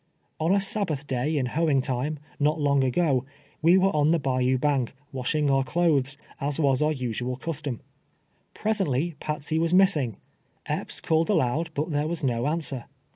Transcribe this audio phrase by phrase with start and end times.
[0.39, 3.23] On a Sabbath day in hoeing time, not long ago,
[3.61, 7.81] we were on the bayou bank, washing our clothes, as was our usual custom.
[8.55, 10.17] Presently Patsey was missing.
[10.65, 12.85] Epps called aloud, but there was no answer.